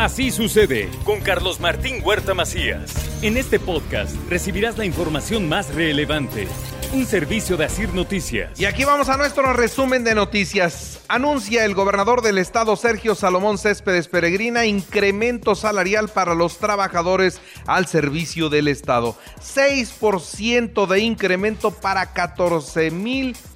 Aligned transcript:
Así 0.00 0.30
sucede 0.30 0.88
con 1.04 1.20
Carlos 1.20 1.60
Martín 1.60 2.00
Huerta 2.02 2.32
Macías. 2.32 2.90
En 3.20 3.36
este 3.36 3.60
podcast 3.60 4.16
recibirás 4.30 4.78
la 4.78 4.86
información 4.86 5.46
más 5.46 5.74
relevante. 5.74 6.48
Un 6.94 7.04
servicio 7.04 7.58
de 7.58 7.66
Asir 7.66 7.92
Noticias. 7.92 8.58
Y 8.58 8.64
aquí 8.64 8.86
vamos 8.86 9.10
a 9.10 9.18
nuestro 9.18 9.52
resumen 9.52 10.02
de 10.02 10.14
noticias. 10.14 11.02
Anuncia 11.06 11.66
el 11.66 11.74
gobernador 11.74 12.22
del 12.22 12.38
estado 12.38 12.76
Sergio 12.76 13.14
Salomón 13.14 13.58
Céspedes 13.58 14.08
Peregrina 14.08 14.64
incremento 14.64 15.54
salarial 15.54 16.08
para 16.08 16.34
los 16.34 16.56
trabajadores 16.56 17.38
al 17.66 17.86
servicio 17.86 18.48
del 18.48 18.68
estado. 18.68 19.16
6% 19.42 20.86
de 20.86 21.00
incremento 21.00 21.72
para 21.72 22.14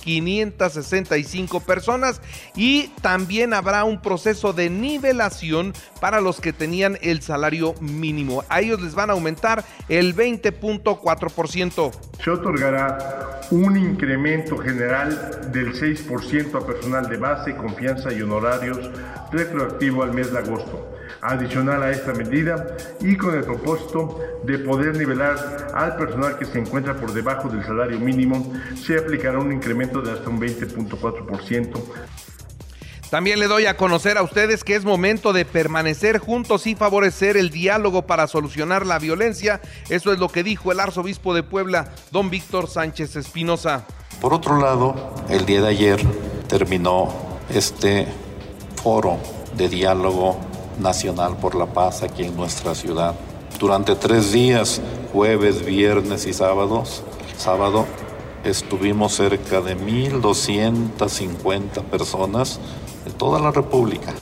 14.565 0.04 1.62
personas 1.62 2.20
y 2.54 2.88
también 3.00 3.54
habrá 3.54 3.84
un 3.84 4.00
proceso 4.00 4.52
de 4.52 4.70
nivelación 4.70 5.72
para 6.00 6.20
los 6.20 6.40
que 6.40 6.52
tenían 6.52 6.98
el 7.02 7.22
salario 7.22 7.74
mínimo. 7.80 8.44
A 8.48 8.60
ellos 8.60 8.80
les 8.82 8.94
van 8.94 9.10
a 9.10 9.14
aumentar 9.14 9.64
el 9.88 10.14
20.4%. 10.14 11.92
Se 12.22 12.30
otorgará 12.30 13.40
un 13.50 13.76
incremento 13.76 14.56
general 14.58 15.50
del 15.52 15.74
6% 15.74 16.62
a 16.62 16.66
personal 16.66 17.08
de 17.08 17.16
base, 17.16 17.56
confianza 17.56 18.12
y 18.12 18.22
honorarios 18.22 18.90
retroactivo 19.32 20.02
al 20.02 20.12
mes 20.12 20.32
de 20.32 20.38
agosto. 20.38 20.93
Adicional 21.26 21.82
a 21.82 21.90
esta 21.90 22.12
medida 22.12 22.76
y 23.00 23.16
con 23.16 23.34
el 23.34 23.44
propósito 23.44 24.20
de 24.44 24.58
poder 24.58 24.94
nivelar 24.94 25.72
al 25.72 25.96
personal 25.96 26.38
que 26.38 26.44
se 26.44 26.58
encuentra 26.58 26.94
por 26.96 27.14
debajo 27.14 27.48
del 27.48 27.64
salario 27.64 27.98
mínimo, 27.98 28.52
se 28.76 28.98
aplicará 28.98 29.38
un 29.38 29.50
incremento 29.50 30.02
de 30.02 30.12
hasta 30.12 30.28
un 30.28 30.38
20.4%. 30.38 31.82
También 33.08 33.38
le 33.38 33.46
doy 33.46 33.64
a 33.66 33.76
conocer 33.76 34.18
a 34.18 34.22
ustedes 34.22 34.64
que 34.64 34.74
es 34.74 34.84
momento 34.84 35.32
de 35.32 35.44
permanecer 35.44 36.18
juntos 36.18 36.66
y 36.66 36.74
favorecer 36.74 37.36
el 37.36 37.50
diálogo 37.50 38.02
para 38.02 38.26
solucionar 38.26 38.84
la 38.84 38.98
violencia. 38.98 39.60
Eso 39.88 40.12
es 40.12 40.18
lo 40.18 40.28
que 40.28 40.42
dijo 40.42 40.72
el 40.72 40.80
arzobispo 40.80 41.32
de 41.32 41.42
Puebla, 41.42 41.92
don 42.10 42.28
Víctor 42.28 42.68
Sánchez 42.68 43.16
Espinosa. 43.16 43.86
Por 44.20 44.34
otro 44.34 44.60
lado, 44.60 45.14
el 45.28 45.46
día 45.46 45.62
de 45.62 45.68
ayer 45.68 46.00
terminó 46.48 47.14
este 47.48 48.08
foro 48.82 49.18
de 49.56 49.68
diálogo 49.68 50.40
nacional 50.78 51.36
por 51.36 51.54
la 51.54 51.66
paz 51.66 52.02
aquí 52.02 52.24
en 52.24 52.36
nuestra 52.36 52.74
ciudad. 52.74 53.14
Durante 53.58 53.94
tres 53.94 54.32
días, 54.32 54.80
jueves, 55.12 55.64
viernes 55.64 56.26
y 56.26 56.32
sábados, 56.32 57.02
sábado, 57.36 57.86
estuvimos 58.44 59.14
cerca 59.14 59.60
de 59.60 59.76
1.250 59.76 61.82
personas 61.84 62.60
de 63.04 63.10
toda 63.12 63.40
la 63.40 63.50
República. 63.50 64.14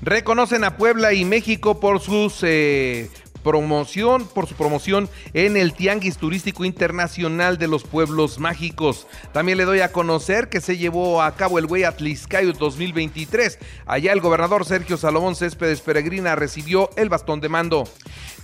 Reconocen 0.00 0.64
a 0.64 0.76
Puebla 0.76 1.12
y 1.12 1.24
México 1.24 1.80
por 1.80 2.00
sus 2.00 2.38
eh, 2.42 3.10
promoción, 3.42 4.26
por 4.28 4.46
su 4.46 4.54
promoción 4.54 5.08
en 5.34 5.56
el 5.56 5.74
Tianguis 5.74 6.18
Turístico 6.18 6.64
Internacional 6.64 7.58
de 7.58 7.68
los 7.68 7.84
Pueblos 7.84 8.38
Mágicos. 8.38 9.06
También 9.32 9.58
le 9.58 9.64
doy 9.64 9.80
a 9.80 9.92
conocer 9.92 10.48
que 10.48 10.60
se 10.60 10.76
llevó 10.76 11.22
a 11.22 11.34
cabo 11.34 11.58
el 11.58 11.66
Güey 11.66 11.84
Atliscayo 11.84 12.52
2023. 12.52 13.58
Allá 13.86 14.12
el 14.12 14.20
gobernador 14.20 14.64
Sergio 14.64 14.96
Salomón 14.96 15.36
Céspedes 15.36 15.80
Peregrina 15.80 16.36
recibió 16.36 16.90
el 16.96 17.08
bastón 17.08 17.40
de 17.40 17.48
mando. 17.48 17.88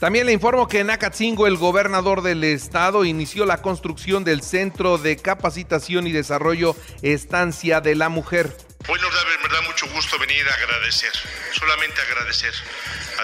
También 0.01 0.27
le 0.27 0.33
informo 0.33 0.69
que 0.69 0.81
en 0.81 0.91
Acatzingo 0.91 1.47
el 1.47 1.57
gobernador 1.57 2.23
del 2.23 2.45
estado 2.45 3.05
inició 3.05 3.47
la 3.47 3.63
construcción 3.63 4.25
del 4.25 4.43
Centro 4.43 4.99
de 4.99 5.17
Capacitación 5.17 6.07
y 6.07 6.13
Desarrollo 6.13 6.77
Estancia 7.03 7.81
de 7.81 7.95
la 7.95 8.09
Mujer. 8.09 8.57
Hoy 8.87 8.99
nos 9.01 9.51
da 9.51 9.63
mucho 9.63 9.87
gusto 9.95 10.19
venir 10.19 10.47
a 10.47 10.55
agradecer, 10.55 11.13
solamente 11.53 12.01
agradecer, 12.03 12.53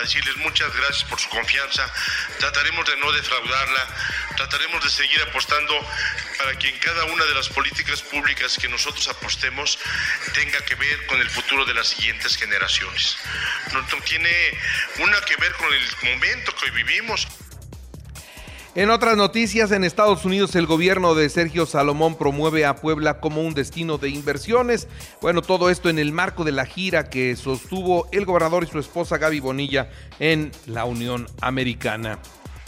decirles 0.00 0.36
muchas 0.38 0.74
gracias 0.74 1.04
por 1.04 1.18
su 1.18 1.28
confianza. 1.28 1.92
Trataremos 2.38 2.86
de 2.86 2.96
no 2.96 3.12
defraudarla, 3.12 3.88
trataremos 4.36 4.82
de 4.82 4.90
seguir 4.90 5.20
apostando 5.22 5.74
para 6.38 6.58
que 6.58 6.68
en 6.68 6.78
cada 6.78 7.04
una 7.04 7.24
de 7.24 7.34
las 7.34 7.48
políticas 7.48 8.02
públicas 8.02 8.56
que 8.60 8.68
nosotros 8.68 9.06
apostemos 9.08 9.78
tenga 10.34 10.60
que 10.64 10.74
ver 10.74 11.06
con 11.06 11.20
el 11.20 11.30
futuro 11.30 11.64
de 11.64 11.74
las 11.74 11.88
siguientes 11.88 12.36
generaciones. 12.36 13.16
No, 13.72 13.80
no 13.82 14.02
tiene 14.02 14.30
una 14.98 15.20
que 15.22 15.36
ver 15.36 15.52
con 15.52 15.72
el 15.72 15.88
momento 16.02 16.54
que 16.56 16.66
hoy 16.66 16.70
vivimos. 16.72 17.26
En 18.76 18.88
otras 18.90 19.16
noticias, 19.16 19.72
en 19.72 19.82
Estados 19.82 20.24
Unidos 20.24 20.54
el 20.54 20.66
gobierno 20.66 21.16
de 21.16 21.28
Sergio 21.28 21.66
Salomón 21.66 22.14
promueve 22.14 22.64
a 22.64 22.76
Puebla 22.76 23.18
como 23.18 23.42
un 23.42 23.52
destino 23.52 23.98
de 23.98 24.10
inversiones. 24.10 24.86
Bueno, 25.20 25.42
todo 25.42 25.70
esto 25.70 25.88
en 25.88 25.98
el 25.98 26.12
marco 26.12 26.44
de 26.44 26.52
la 26.52 26.66
gira 26.66 27.10
que 27.10 27.34
sostuvo 27.34 28.06
el 28.12 28.24
gobernador 28.24 28.62
y 28.62 28.68
su 28.68 28.78
esposa 28.78 29.18
Gaby 29.18 29.40
Bonilla 29.40 29.90
en 30.20 30.52
la 30.66 30.84
Unión 30.84 31.26
Americana. 31.40 32.20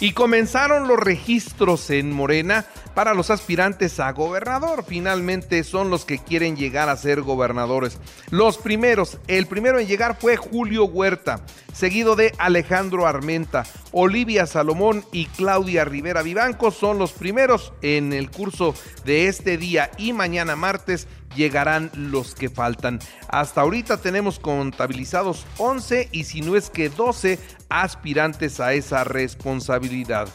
Y 0.02 0.14
comenzaron 0.14 0.88
los 0.88 0.98
registros 0.98 1.88
en 1.90 2.10
Morena 2.10 2.66
para 2.92 3.14
los 3.14 3.30
aspirantes 3.30 4.00
a 4.00 4.10
gobernador. 4.10 4.84
Finalmente 4.84 5.62
son 5.62 5.90
los 5.90 6.04
que 6.04 6.18
quieren 6.18 6.56
llegar 6.56 6.88
a 6.88 6.96
ser 6.96 7.22
gobernadores. 7.22 8.00
Los 8.28 8.58
primeros, 8.58 9.18
el 9.28 9.46
primero 9.46 9.78
en 9.78 9.86
llegar 9.86 10.16
fue 10.18 10.36
Julio 10.36 10.86
Huerta, 10.86 11.40
seguido 11.72 12.16
de 12.16 12.34
Alejandro 12.38 13.06
Armenta, 13.06 13.64
Olivia 13.92 14.46
Salomón 14.46 15.04
y 15.12 15.26
Claudia 15.26 15.84
Rivera 15.84 16.22
Vivanco 16.22 16.72
son 16.72 16.98
los 16.98 17.12
primeros 17.12 17.72
en 17.80 18.12
el 18.12 18.28
curso 18.28 18.74
de 19.04 19.28
este 19.28 19.56
día 19.56 19.92
y 19.98 20.12
mañana 20.12 20.56
martes 20.56 21.06
llegarán 21.34 21.90
los 21.94 22.34
que 22.34 22.50
faltan. 22.50 22.98
Hasta 23.28 23.60
ahorita 23.60 23.98
tenemos 23.98 24.38
contabilizados 24.38 25.46
11 25.58 26.08
y 26.12 26.24
si 26.24 26.40
no 26.40 26.56
es 26.56 26.70
que 26.70 26.88
12 26.88 27.38
aspirantes 27.68 28.60
a 28.60 28.74
esa 28.74 29.04
responsabilidad. 29.04 30.28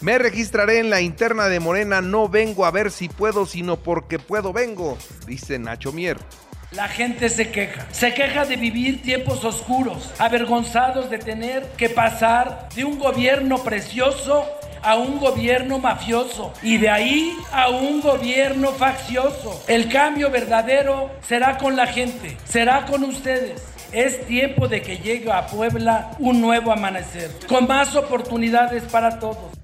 Me 0.00 0.18
registraré 0.18 0.80
en 0.80 0.90
la 0.90 1.00
interna 1.00 1.48
de 1.48 1.60
Morena, 1.60 2.00
no 2.00 2.28
vengo 2.28 2.66
a 2.66 2.70
ver 2.70 2.90
si 2.90 3.08
puedo, 3.08 3.46
sino 3.46 3.76
porque 3.76 4.18
puedo 4.18 4.52
vengo, 4.52 4.98
dice 5.26 5.58
Nacho 5.58 5.92
Mier. 5.92 6.18
La 6.72 6.88
gente 6.88 7.28
se 7.28 7.50
queja, 7.50 7.86
se 7.92 8.12
queja 8.14 8.44
de 8.44 8.56
vivir 8.56 9.00
tiempos 9.00 9.44
oscuros, 9.44 10.10
avergonzados 10.18 11.08
de 11.08 11.18
tener 11.18 11.62
que 11.76 11.88
pasar 11.88 12.68
de 12.74 12.84
un 12.84 12.98
gobierno 12.98 13.62
precioso 13.62 14.44
a 14.84 14.96
un 14.96 15.18
gobierno 15.18 15.78
mafioso 15.78 16.52
y 16.62 16.76
de 16.76 16.90
ahí 16.90 17.36
a 17.52 17.70
un 17.70 18.00
gobierno 18.00 18.70
faccioso. 18.72 19.62
El 19.66 19.88
cambio 19.88 20.30
verdadero 20.30 21.10
será 21.26 21.58
con 21.58 21.74
la 21.74 21.86
gente, 21.86 22.36
será 22.44 22.84
con 22.86 23.02
ustedes. 23.04 23.62
Es 23.92 24.26
tiempo 24.26 24.68
de 24.68 24.82
que 24.82 24.98
llegue 24.98 25.30
a 25.32 25.46
Puebla 25.46 26.10
un 26.18 26.40
nuevo 26.40 26.72
amanecer, 26.72 27.30
con 27.48 27.66
más 27.66 27.94
oportunidades 27.94 28.82
para 28.84 29.18
todos. 29.18 29.63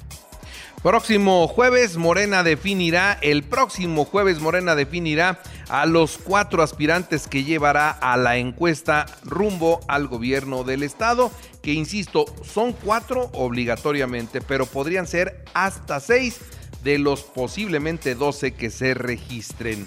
Próximo 0.82 1.46
jueves 1.46 1.98
Morena 1.98 2.42
definirá, 2.42 3.18
el 3.20 3.42
próximo 3.42 4.06
jueves 4.06 4.40
Morena 4.40 4.74
definirá 4.74 5.42
a 5.68 5.84
los 5.84 6.16
cuatro 6.16 6.62
aspirantes 6.62 7.28
que 7.28 7.44
llevará 7.44 7.90
a 7.90 8.16
la 8.16 8.38
encuesta 8.38 9.04
rumbo 9.22 9.80
al 9.88 10.08
gobierno 10.08 10.64
del 10.64 10.82
estado, 10.82 11.30
que 11.60 11.74
insisto, 11.74 12.24
son 12.42 12.72
cuatro 12.72 13.28
obligatoriamente, 13.34 14.40
pero 14.40 14.64
podrían 14.64 15.06
ser 15.06 15.44
hasta 15.52 16.00
seis 16.00 16.40
de 16.82 16.98
los 16.98 17.24
posiblemente 17.24 18.14
12 18.14 18.52
que 18.54 18.70
se 18.70 18.94
registren. 18.94 19.86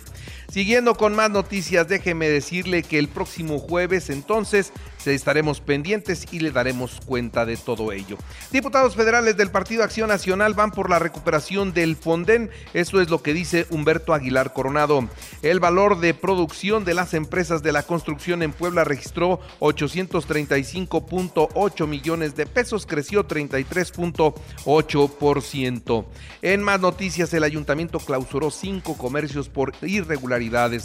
Siguiendo 0.52 0.96
con 0.96 1.16
más 1.16 1.32
noticias, 1.32 1.88
déjeme 1.88 2.30
decirle 2.30 2.84
que 2.84 3.00
el 3.00 3.08
próximo 3.08 3.60
jueves 3.60 4.10
entonces 4.10 4.74
estaremos 5.12 5.60
pendientes 5.60 6.26
y 6.32 6.40
le 6.40 6.52
daremos 6.52 7.02
cuenta 7.06 7.46
de 7.46 7.58
todo 7.58 7.92
ello. 7.92 8.18
Diputados 8.52 8.96
federales 8.96 9.36
del 9.36 9.52
Partido 9.52 9.84
Acción 9.84 10.08
Nacional 10.10 10.54
van 10.54 10.72
por 10.72 10.90
la 10.90 11.00
recuperación 11.00 11.74
del 11.74 11.98
Fonden, 11.98 12.50
eso 12.74 13.02
es 13.02 13.10
lo 13.10 13.22
que 13.22 13.34
dice 13.34 13.68
Humberto 13.70 14.14
Aguilar 14.14 14.54
Coronado. 14.54 15.10
El 15.42 15.60
valor 15.60 16.00
de 16.00 16.14
producción 16.14 16.86
de 16.86 16.94
las 16.94 17.14
empresas 17.14 17.62
de 17.64 17.74
la 17.74 17.84
construcción 17.84 18.42
en 18.44 18.54
Puebla 18.54 18.86
registró 18.86 19.42
835.8 19.60 21.88
millones 21.88 22.36
de 22.36 22.46
pesos, 22.46 22.86
creció 22.86 23.28
33.8%. 23.28 26.06
En 26.42 26.62
más 26.62 26.80
noticias, 26.80 27.34
el 27.34 27.44
ayuntamiento 27.44 28.00
clausuró 28.00 28.52
cinco 28.52 28.98
comercios 28.98 29.50
por 29.50 29.74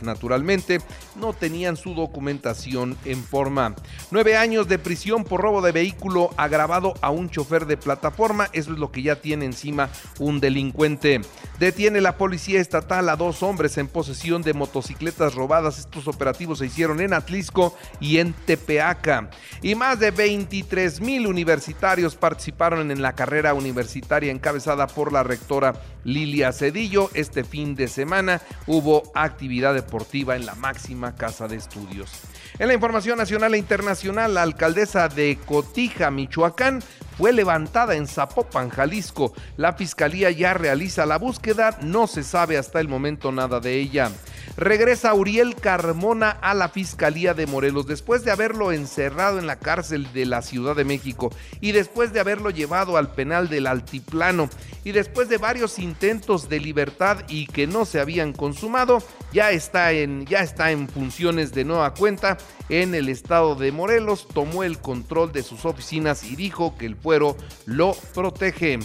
naturalmente, 0.03 0.81
no 1.17 1.33
tenían 1.33 1.77
su 1.77 1.95
documentación 1.95 2.97
en 3.05 3.23
forma. 3.23 3.75
Nueve 4.11 4.37
años 4.37 4.69
de 4.69 4.79
prisión 4.79 5.25
por 5.25 5.41
robo 5.41 5.63
de 5.63 5.73
vehículo 5.73 6.31
agravado 6.37 6.95
a 7.01 7.11
un 7.11 7.31
chofer 7.31 7.67
de 7.67 7.77
plataforma. 7.77 8.49
Eso 8.53 8.73
es 8.73 8.79
lo 8.79 8.91
que 8.91 9.03
ya 9.03 9.17
tiene 9.17 9.45
encima 9.45 9.89
un 10.19 10.41
delincuente. 10.41 11.21
Detiene 11.59 12.01
la 12.01 12.17
policía 12.17 12.61
estatal 12.61 13.09
a 13.09 13.17
dos 13.17 13.43
hombres 13.43 13.79
en 13.79 13.89
posesión 13.89 14.43
de 14.43 14.55
motocicletas 14.55 15.35
robadas. 15.35 15.79
Estos 15.79 16.09
operativos 16.09 16.59
se 16.59 16.67
hicieron 16.67 17.01
en 17.01 17.13
Atlisco 17.13 17.77
y 18.01 18.19
en 18.19 18.33
Tepeaca. 18.33 19.31
Y 19.63 19.75
más 19.75 19.99
de 19.99 20.11
23 20.11 21.01
mil 21.01 21.27
universitarios 21.27 22.15
participaron 22.15 22.91
en 22.91 23.03
la 23.03 23.15
carrera 23.15 23.55
universitaria 23.55 24.31
encabezada 24.31 24.87
por 24.87 25.13
la 25.13 25.23
rectora 25.23 25.75
Lilia 26.05 26.53
Cedillo. 26.53 27.11
Este 27.15 27.45
fin 27.45 27.75
de 27.75 27.89
semana 27.89 28.41
hubo 28.67 29.03
actividad 29.29 29.75
deportiva 29.75 30.35
en 30.35 30.45
la 30.45 30.55
máxima 30.57 31.15
casa 31.15 31.47
de 31.47 31.57
estudios. 31.57 32.11
En 32.59 32.69
la 32.69 32.75
información 32.75 33.19
nacional 33.19 33.55
e 33.55 33.59
internacional, 33.59 34.35
la 34.35 34.43
alcaldesa 34.43 35.09
de 35.09 35.39
Cotija, 35.47 36.11
Michoacán, 36.11 36.83
fue 37.17 37.33
levantada 37.33 37.95
en 37.95 38.07
Zapopan, 38.07 38.69
Jalisco. 38.69 39.33
La 39.57 39.73
fiscalía 39.73 40.31
ya 40.31 40.55
realiza 40.55 41.07
la 41.07 41.19
búsqueda, 41.19 41.79
no 41.83 42.07
se 42.07 42.23
sabe 42.23 42.57
hasta 42.59 42.81
el 42.81 42.89
momento 42.89 43.33
nada 43.33 43.61
de 43.61 43.75
ella. 43.75 44.11
Regresa 44.59 45.15
Uriel 45.15 45.55
Carmona 45.55 46.31
a 46.31 46.53
la 46.53 46.69
Fiscalía 46.69 47.33
de 47.33 47.47
Morelos. 47.47 47.87
Después 47.87 48.25
de 48.25 48.33
haberlo 48.33 48.73
encerrado 48.73 49.39
en 49.39 49.47
la 49.47 49.61
cárcel 49.61 50.13
de 50.13 50.27
la 50.27 50.43
Ciudad 50.43 50.75
de 50.75 50.83
México 50.83 51.31
y 51.61 51.71
después 51.71 52.13
de 52.13 52.19
haberlo 52.19 52.51
llevado 52.51 52.97
al 52.97 53.13
penal 53.13 53.49
del 53.49 53.69
Altiplano 53.69 54.51
y 54.83 54.91
después 54.91 55.29
de 55.29 55.39
varios 55.39 55.79
intentos 55.79 56.49
de 56.49 56.59
libertad 56.59 57.19
y 57.29 57.47
que 57.47 57.69
no 57.69 57.85
se 57.85 58.01
habían 58.01 58.33
consumado, 58.33 59.01
ya 59.33 59.53
está 59.53 59.93
en, 59.93 60.27
ya 60.27 60.41
está 60.41 60.73
en 60.73 60.89
funciones 60.89 61.53
de 61.53 61.65
nueva 61.65 61.95
cuenta 61.95 62.37
en 62.69 62.97
el 62.97 63.09
estado 63.09 63.55
de 63.55 63.71
Morelos, 63.71 64.27
tomó 64.27 64.65
el 64.65 64.81
control 64.81 65.31
de 65.31 65.45
sus 65.45 65.67
oficinas 65.67 66.25
y 66.25 66.35
dijo 66.35 66.77
que 66.77 66.87
el 66.87 66.97
fuero 66.97 67.37
lo 67.65 67.95
protege 68.13 68.81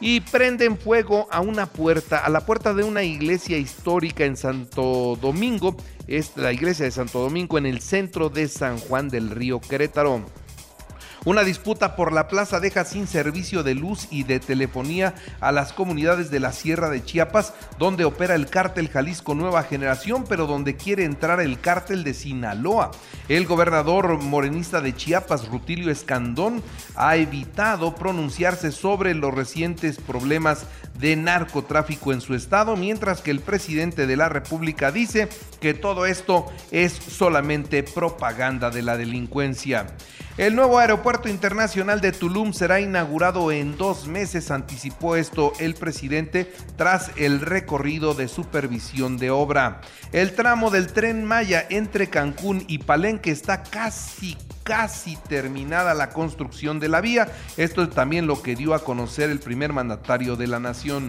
y 0.00 0.20
prenden 0.20 0.78
fuego 0.78 1.26
a 1.30 1.40
una 1.40 1.66
puerta, 1.66 2.24
a 2.24 2.28
la 2.28 2.46
puerta 2.46 2.74
de 2.74 2.84
una 2.84 3.02
iglesia 3.02 3.58
histórica 3.58 4.24
en 4.24 4.36
Santo 4.36 5.18
Domingo, 5.20 5.76
es 6.06 6.36
la 6.36 6.52
iglesia 6.52 6.84
de 6.84 6.90
Santo 6.90 7.20
Domingo 7.20 7.58
en 7.58 7.66
el 7.66 7.80
centro 7.80 8.28
de 8.28 8.48
San 8.48 8.78
Juan 8.78 9.08
del 9.08 9.30
Río 9.30 9.60
Querétaro. 9.60 10.24
Una 11.24 11.42
disputa 11.42 11.96
por 11.96 12.12
la 12.12 12.28
plaza 12.28 12.60
deja 12.60 12.84
sin 12.84 13.06
servicio 13.06 13.62
de 13.62 13.74
luz 13.74 14.06
y 14.10 14.22
de 14.22 14.38
telefonía 14.38 15.14
a 15.40 15.50
las 15.50 15.72
comunidades 15.72 16.30
de 16.30 16.38
la 16.38 16.52
Sierra 16.52 16.90
de 16.90 17.04
Chiapas, 17.04 17.54
donde 17.78 18.04
opera 18.04 18.36
el 18.36 18.46
cártel 18.46 18.88
Jalisco 18.88 19.34
Nueva 19.34 19.64
Generación, 19.64 20.24
pero 20.28 20.46
donde 20.46 20.76
quiere 20.76 21.04
entrar 21.04 21.40
el 21.40 21.60
cártel 21.60 22.04
de 22.04 22.14
Sinaloa. 22.14 22.92
El 23.28 23.46
gobernador 23.46 24.22
morenista 24.22 24.80
de 24.80 24.94
Chiapas, 24.94 25.48
Rutilio 25.48 25.90
Escandón, 25.90 26.62
ha 26.94 27.16
evitado 27.16 27.96
pronunciarse 27.96 28.70
sobre 28.70 29.14
los 29.14 29.34
recientes 29.34 29.98
problemas 29.98 30.66
de 30.98 31.16
narcotráfico 31.16 32.12
en 32.12 32.20
su 32.20 32.34
estado, 32.34 32.76
mientras 32.76 33.22
que 33.22 33.30
el 33.30 33.40
presidente 33.40 34.06
de 34.06 34.16
la 34.16 34.28
República 34.28 34.92
dice 34.92 35.28
que 35.60 35.74
todo 35.74 36.06
esto 36.06 36.46
es 36.70 36.92
solamente 36.92 37.82
propaganda 37.82 38.70
de 38.70 38.82
la 38.82 38.96
delincuencia. 38.96 39.86
El 40.38 40.54
nuevo 40.54 40.78
aeropuerto 40.78 41.28
internacional 41.28 42.00
de 42.00 42.12
Tulum 42.12 42.52
será 42.52 42.78
inaugurado 42.78 43.50
en 43.50 43.76
dos 43.76 44.06
meses, 44.06 44.52
anticipó 44.52 45.16
esto 45.16 45.52
el 45.58 45.74
presidente 45.74 46.52
tras 46.76 47.10
el 47.16 47.40
recorrido 47.40 48.14
de 48.14 48.28
supervisión 48.28 49.18
de 49.18 49.32
obra. 49.32 49.80
El 50.12 50.36
tramo 50.36 50.70
del 50.70 50.92
tren 50.92 51.24
Maya 51.24 51.66
entre 51.70 52.06
Cancún 52.08 52.64
y 52.68 52.78
Palenque 52.78 53.32
está 53.32 53.64
casi 53.64 54.36
casi 54.68 55.16
terminada 55.16 55.94
la 55.94 56.10
construcción 56.10 56.78
de 56.78 56.90
la 56.90 57.00
vía. 57.00 57.28
Esto 57.56 57.82
es 57.82 57.88
también 57.88 58.26
lo 58.26 58.42
que 58.42 58.54
dio 58.54 58.74
a 58.74 58.84
conocer 58.84 59.30
el 59.30 59.40
primer 59.40 59.72
mandatario 59.72 60.36
de 60.36 60.46
la 60.46 60.60
nación. 60.60 61.08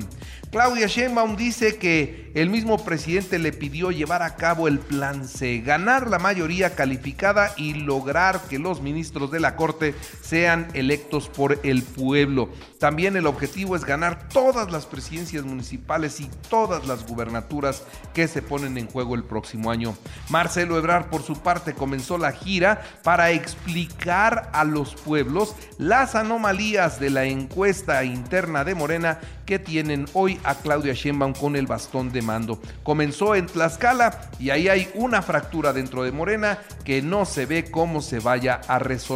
Claudia 0.50 0.88
Sheinbaum 0.88 1.36
dice 1.36 1.78
que 1.78 2.32
el 2.36 2.50
mismo 2.50 2.84
presidente 2.86 3.38
le 3.38 3.52
pidió 3.52 3.92
llevar 3.92 4.24
a 4.24 4.38
cabo 4.38 4.70
el 4.70 4.80
plan 4.80 5.28
C, 5.28 5.60
ganar 5.60 6.10
la 6.10 6.20
mayoría 6.20 6.74
calificada 6.74 7.54
y 7.58 7.74
lograr 7.74 8.44
que 8.50 8.60
los 8.60 8.82
ministros 8.82 9.19
de 9.28 9.40
la 9.40 9.56
Corte 9.56 9.96
sean 10.22 10.68
electos 10.74 11.30
por 11.30 11.60
el 11.64 11.84
pueblo. 11.84 12.50
También 12.80 13.18
el 13.18 13.28
objetivo 13.28 13.76
es 13.76 13.84
ganar 13.84 14.30
todas 14.30 14.72
las 14.72 14.86
presidencias 14.86 15.44
municipales 15.44 16.22
y 16.22 16.30
todas 16.50 16.88
las 16.88 17.06
gubernaturas 17.06 17.84
que 18.14 18.28
se 18.28 18.42
ponen 18.42 18.78
en 18.78 18.88
juego 18.88 19.16
el 19.16 19.24
próximo 19.24 19.70
año. 19.70 19.98
Marcelo 20.30 20.78
Ebrard, 20.78 21.10
por 21.10 21.22
su 21.22 21.34
parte, 21.42 21.74
comenzó 21.74 22.18
la 22.18 22.32
gira 22.32 22.82
para 23.04 23.32
explicar 23.32 24.50
a 24.54 24.64
los 24.64 24.96
pueblos 24.96 25.56
las 25.78 26.16
anomalías 26.16 27.00
de 27.00 27.10
la 27.10 27.26
encuesta 27.26 28.04
interna 28.04 28.64
de 28.64 28.76
Morena 28.76 29.20
que 29.46 29.60
tienen 29.60 30.06
hoy 30.14 30.40
a 30.44 30.56
Claudia 30.56 30.94
Sheinbaum 30.94 31.34
con 31.34 31.56
el 31.56 31.66
bastón 31.66 32.12
de 32.12 32.22
mando. 32.22 32.62
Comenzó 32.84 33.36
en 33.36 33.48
Tlaxcala 33.48 34.30
y 34.40 34.52
ahí 34.52 34.68
hay 34.68 34.90
una 34.94 35.24
fractura 35.24 35.74
dentro 35.74 36.04
de 36.04 36.12
Morena 36.12 36.60
que 36.86 37.02
no 37.02 37.26
se 37.26 37.48
ve 37.48 37.72
cómo 37.72 38.02
se 38.02 38.20
vaya 38.20 38.62
a 38.68 38.78
resolver. 38.78 39.09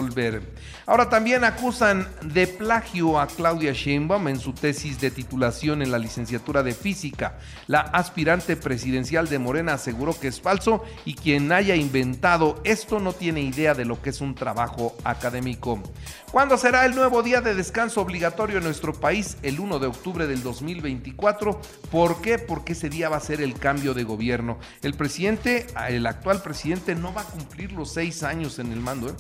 Ahora 0.86 1.10
también 1.10 1.44
acusan 1.44 2.08
de 2.24 2.48
plagio 2.48 3.20
a 3.20 3.28
Claudia 3.28 3.74
Sheinbaum 3.74 4.28
en 4.28 4.40
su 4.40 4.54
tesis 4.54 5.00
de 5.00 5.12
titulación 5.12 5.82
en 5.82 5.92
la 5.92 6.00
licenciatura 6.00 6.64
de 6.64 6.74
física. 6.74 7.38
La 7.68 7.82
aspirante 7.82 8.56
presidencial 8.56 9.30
de 9.30 9.40
Morena 9.40 9.74
aseguró 9.74 10.20
que 10.20 10.30
es 10.30 10.42
falso 10.42 10.84
y 11.06 11.14
quien 11.14 11.52
haya 11.52 11.76
inventado 11.76 12.60
esto 12.64 13.00
no 13.00 13.14
tiene 13.14 13.42
idea 13.42 13.74
de 13.76 13.86
lo 13.86 14.02
que 14.02 14.10
es 14.10 14.22
un 14.22 14.36
trabajo 14.36 14.96
académico. 15.04 15.82
¿Cuándo 16.32 16.58
será 16.58 16.86
el 16.86 16.96
nuevo 16.96 17.22
día 17.22 17.42
de 17.42 17.54
descanso 17.54 18.02
obligatorio 18.02 18.58
en 18.58 18.64
nuestro 18.64 18.94
país? 18.94 19.38
El 19.44 19.60
1 19.60 19.78
de 19.78 19.86
octubre 19.86 20.26
del 20.26 20.42
2024. 20.42 21.62
¿Por 21.92 22.22
qué? 22.22 22.40
Porque 22.40 22.74
ese 22.74 22.90
día 22.90 23.08
va 23.08 23.18
a 23.18 23.20
ser 23.20 23.40
el 23.40 23.54
cambio 23.54 23.94
de 23.94 24.04
gobierno. 24.04 24.58
El 24.82 24.96
presidente, 24.96 25.68
el 25.88 26.08
actual 26.08 26.42
presidente, 26.42 26.96
no 26.96 27.14
va 27.14 27.22
a 27.22 27.26
cumplir 27.26 27.72
los 27.74 27.94
seis 27.94 28.24
años 28.24 28.58
en 28.58 28.72
el 28.72 28.80
mando. 28.80 29.10
¿eh? 29.10 29.14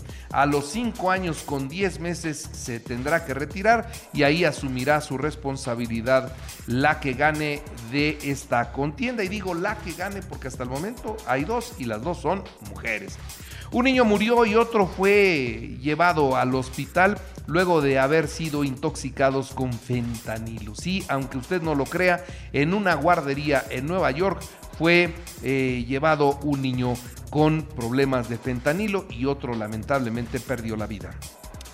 Los 0.54 0.68
cinco 0.68 1.10
años 1.10 1.42
con 1.42 1.68
diez 1.68 2.00
meses 2.00 2.48
se 2.52 2.80
tendrá 2.80 3.26
que 3.26 3.34
retirar 3.34 3.92
y 4.14 4.22
ahí 4.22 4.46
asumirá 4.46 5.02
su 5.02 5.18
responsabilidad 5.18 6.32
la 6.68 7.00
que 7.00 7.14
gane 7.14 7.64
de 7.92 8.20
esta 8.22 8.72
contienda. 8.72 9.24
Y 9.24 9.30
digo 9.30 9.56
la 9.56 9.80
que 9.80 9.94
gane 9.94 10.22
porque 10.22 10.50
hasta 10.50 10.62
el 10.62 10.70
momento 10.70 11.18
hay 11.26 11.44
dos 11.44 11.74
y 11.80 11.86
las 11.86 12.04
dos 12.04 12.20
son 12.20 12.44
mujeres. 12.70 13.18
Un 13.72 13.86
niño 13.86 14.06
murió 14.06 14.46
y 14.46 14.54
otro 14.54 14.86
fue 14.86 15.76
llevado 15.82 16.36
al 16.38 16.54
hospital 16.54 17.18
luego 17.48 17.82
de 17.82 17.98
haber 17.98 18.28
sido 18.28 18.64
intoxicados 18.64 19.54
con 19.56 19.74
fentanilo. 19.74 20.76
Sí, 20.76 21.04
aunque 21.08 21.40
usted 21.40 21.64
no 21.64 21.74
lo 21.74 21.86
crea, 21.86 22.24
en 22.52 22.76
una 22.76 22.94
guardería 22.94 23.66
en 23.72 23.88
Nueva 23.88 24.12
York 24.12 24.40
fue 24.78 25.16
eh, 25.42 25.84
llevado 25.88 26.38
un 26.44 26.62
niño 26.62 26.94
con 27.34 27.64
problemas 27.64 28.30
de 28.30 28.38
fentanilo 28.38 29.06
y 29.10 29.26
otro 29.26 29.56
lamentablemente 29.56 30.40
perdió 30.40 30.76
la 30.78 30.86
vida. 30.86 31.16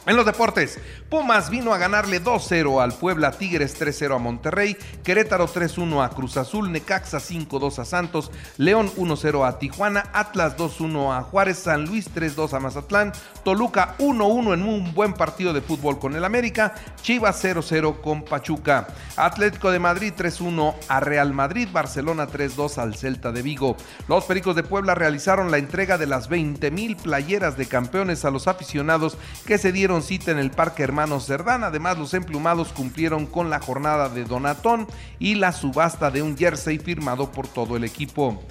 En 0.09 0.15
los 0.15 0.25
deportes, 0.25 0.79
Pumas 1.07 1.51
vino 1.51 1.71
a 1.71 1.77
ganarle 1.77 2.19
2-0 2.19 2.81
al 2.81 2.93
Puebla, 2.93 3.29
Tigres 3.29 3.79
3-0 3.79 4.15
a 4.15 4.17
Monterrey, 4.17 4.75
Querétaro 5.03 5.47
3-1 5.47 6.03
a 6.03 6.09
Cruz 6.09 6.35
Azul, 6.35 6.71
Necaxa 6.71 7.19
5-2 7.19 7.77
a 7.77 7.85
Santos, 7.85 8.31
León 8.57 8.91
1-0 8.97 9.47
a 9.47 9.59
Tijuana, 9.59 10.05
Atlas 10.11 10.57
2-1 10.57 11.15
a 11.15 11.21
Juárez, 11.21 11.59
San 11.59 11.85
Luis 11.85 12.09
3-2 12.11 12.53
a 12.53 12.59
Mazatlán, 12.59 13.13
Toluca 13.43 13.95
1-1 13.99 14.55
en 14.55 14.63
un 14.63 14.95
buen 14.95 15.13
partido 15.13 15.53
de 15.53 15.61
fútbol 15.61 15.99
con 15.99 16.15
el 16.15 16.25
América, 16.25 16.73
Chivas 17.03 17.43
0-0 17.43 18.01
con 18.01 18.23
Pachuca, 18.23 18.87
Atlético 19.15 19.69
de 19.69 19.77
Madrid 19.77 20.13
3-1 20.17 20.73
a 20.87 20.99
Real 21.01 21.33
Madrid, 21.33 21.69
Barcelona 21.71 22.27
3-2 22.27 22.79
al 22.79 22.95
Celta 22.95 23.31
de 23.31 23.43
Vigo. 23.43 23.77
Los 24.07 24.25
Pericos 24.25 24.55
de 24.55 24.63
Puebla 24.63 24.95
realizaron 24.95 25.51
la 25.51 25.59
entrega 25.59 25.99
de 25.99 26.07
las 26.07 26.29
20 26.29 26.71
mil 26.71 26.95
playeras 26.95 27.57
de 27.57 27.67
campeones 27.67 28.25
a 28.25 28.31
los 28.31 28.47
aficionados 28.47 29.15
que 29.45 29.59
se 29.59 29.71
dieron 29.71 29.98
cita 30.01 30.31
en 30.31 30.39
el 30.39 30.51
Parque 30.51 30.83
Hermanos 30.83 31.25
Cerdán. 31.25 31.63
Además, 31.63 31.97
los 31.97 32.13
emplumados 32.13 32.69
cumplieron 32.69 33.25
con 33.25 33.49
la 33.49 33.59
jornada 33.59 34.09
de 34.09 34.23
Donatón 34.23 34.87
y 35.19 35.35
la 35.35 35.51
subasta 35.51 36.11
de 36.11 36.21
un 36.21 36.37
jersey 36.37 36.79
firmado 36.79 37.31
por 37.31 37.47
todo 37.47 37.75
el 37.77 37.83
equipo. 37.83 38.41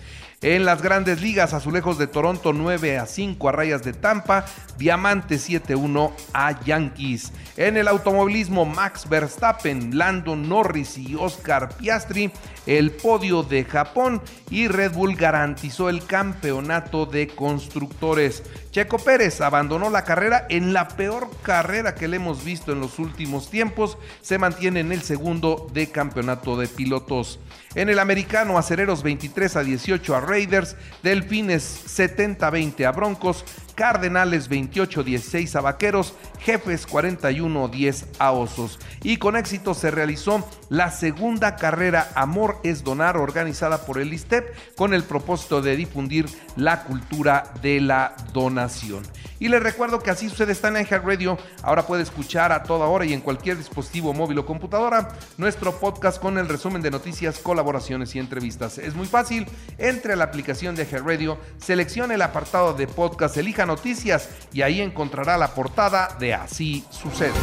En 0.40 0.64
las 0.64 0.82
grandes 0.82 1.20
ligas, 1.20 1.52
Azulejos 1.52 1.98
de 1.98 2.06
Toronto 2.06 2.52
9 2.52 2.96
a 2.96 3.06
5 3.06 3.48
a 3.48 3.52
Rayas 3.52 3.82
de 3.82 3.92
Tampa, 3.92 4.44
Diamante 4.78 5.34
7-1 5.34 6.12
a 6.32 6.64
Yankees. 6.64 7.32
En 7.56 7.76
el 7.76 7.88
automovilismo, 7.88 8.64
Max 8.64 9.08
Verstappen, 9.08 9.98
Landon 9.98 10.48
Norris 10.48 10.96
y 10.96 11.16
Oscar 11.16 11.70
Piastri, 11.76 12.30
el 12.66 12.92
podio 12.92 13.42
de 13.42 13.64
Japón 13.64 14.22
y 14.48 14.68
Red 14.68 14.92
Bull 14.92 15.16
garantizó 15.16 15.88
el 15.88 16.04
campeonato 16.06 17.04
de 17.04 17.26
constructores. 17.26 18.44
Checo 18.70 18.98
Pérez 18.98 19.40
abandonó 19.40 19.90
la 19.90 20.04
carrera 20.04 20.46
en 20.50 20.72
la 20.72 20.86
peor 20.86 21.30
carrera 21.42 21.96
que 21.96 22.06
le 22.06 22.18
hemos 22.18 22.44
visto 22.44 22.70
en 22.70 22.78
los 22.78 23.00
últimos 23.00 23.50
tiempos. 23.50 23.98
Se 24.20 24.38
mantiene 24.38 24.80
en 24.80 24.92
el 24.92 25.02
segundo 25.02 25.66
de 25.72 25.90
campeonato 25.90 26.56
de 26.56 26.68
pilotos. 26.68 27.40
En 27.74 27.88
el 27.88 27.98
americano, 27.98 28.56
Acereros 28.56 29.02
23 29.02 29.56
a 29.56 29.64
18 29.64 30.14
a 30.14 30.20
Raiders, 30.28 30.76
Delfines 31.02 31.84
70-20 31.86 32.84
a 32.84 32.92
Broncos, 32.92 33.44
Cardenales 33.78 34.50
28-16 34.50 35.54
a 35.54 35.60
Vaqueros, 35.60 36.12
Jefes 36.40 36.88
41-10 36.88 38.06
a 38.18 38.32
Osos. 38.32 38.80
Y 39.04 39.18
con 39.18 39.36
éxito 39.36 39.72
se 39.72 39.92
realizó 39.92 40.44
la 40.68 40.90
segunda 40.90 41.54
carrera 41.54 42.10
Amor 42.16 42.58
es 42.64 42.82
Donar 42.82 43.16
organizada 43.16 43.86
por 43.86 44.00
el 44.00 44.12
ISTEP 44.12 44.52
con 44.76 44.94
el 44.94 45.04
propósito 45.04 45.62
de 45.62 45.76
difundir 45.76 46.26
la 46.56 46.82
cultura 46.82 47.52
de 47.62 47.80
la 47.80 48.16
donación. 48.32 49.04
Y 49.40 49.46
les 49.46 49.62
recuerdo 49.62 50.00
que 50.00 50.10
así 50.10 50.28
sucede 50.28 50.50
está 50.50 50.66
en 50.68 50.84
Radio. 50.84 51.38
Ahora 51.62 51.86
puede 51.86 52.02
escuchar 52.02 52.50
a 52.50 52.64
toda 52.64 52.86
hora 52.86 53.04
y 53.04 53.12
en 53.12 53.20
cualquier 53.20 53.56
dispositivo 53.56 54.12
móvil 54.12 54.40
o 54.40 54.46
computadora 54.46 55.10
nuestro 55.36 55.78
podcast 55.78 56.20
con 56.20 56.38
el 56.38 56.48
resumen 56.48 56.82
de 56.82 56.90
noticias, 56.90 57.38
colaboraciones 57.38 58.16
y 58.16 58.18
entrevistas. 58.18 58.78
Es 58.78 58.96
muy 58.96 59.06
fácil. 59.06 59.46
Entre 59.78 60.14
a 60.14 60.16
la 60.16 60.24
aplicación 60.24 60.74
de 60.74 60.82
iHeart 60.82 61.06
Radio, 61.06 61.38
seleccione 61.58 62.14
el 62.14 62.22
apartado 62.22 62.74
de 62.74 62.88
podcast, 62.88 63.36
elija 63.36 63.67
noticias 63.68 64.28
y 64.52 64.62
ahí 64.62 64.80
encontrará 64.80 65.36
la 65.38 65.54
portada 65.54 66.16
de 66.18 66.34
Así 66.34 66.84
sucede. 66.90 67.38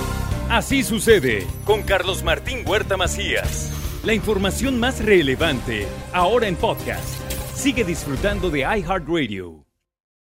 Así 0.49 0.83
sucede 0.83 1.47
con 1.63 1.83
Carlos 1.83 2.21
Martín 2.23 2.67
Huerta 2.67 2.97
Macías. 2.97 3.71
La 4.03 4.13
información 4.13 4.79
más 4.79 5.03
relevante 5.03 5.87
ahora 6.11 6.47
en 6.47 6.57
podcast. 6.57 7.07
Sigue 7.55 7.83
disfrutando 7.83 8.49
de 8.49 8.59
iHeartRadio. 8.59 9.65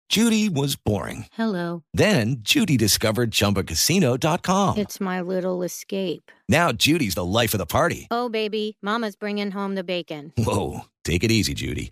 Judy 0.09 0.47
was 0.47 0.77
boring. 0.77 1.25
Hello. 1.33 1.83
Then 1.93 2.37
Judy 2.41 2.77
discovered 2.77 3.29
ChumbaCasino.com. 3.31 4.77
It's 4.77 5.01
my 5.01 5.19
little 5.19 5.63
escape. 5.63 6.31
Now 6.47 6.71
Judy's 6.71 7.15
the 7.15 7.25
life 7.25 7.53
of 7.53 7.59
the 7.59 7.65
party. 7.65 8.07
Oh 8.09 8.29
baby, 8.29 8.77
Mama's 8.81 9.17
bringing 9.17 9.51
home 9.51 9.75
the 9.75 9.83
bacon. 9.83 10.31
Whoa, 10.37 10.85
take 11.03 11.25
it 11.25 11.31
easy, 11.31 11.53
Judy. 11.53 11.91